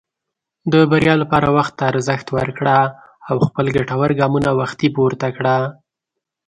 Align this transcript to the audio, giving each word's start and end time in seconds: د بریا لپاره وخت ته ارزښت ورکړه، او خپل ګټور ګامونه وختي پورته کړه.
د 0.71 0.73
بریا 0.91 1.15
لپاره 1.23 1.47
وخت 1.57 1.73
ته 1.77 1.83
ارزښت 1.91 2.27
ورکړه، 2.37 2.77
او 3.29 3.35
خپل 3.47 3.65
ګټور 3.75 4.09
ګامونه 4.19 4.49
وختي 4.61 4.87
پورته 4.95 5.27
کړه. 5.37 5.57